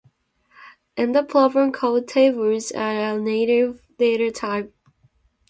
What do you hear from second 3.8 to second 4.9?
data type.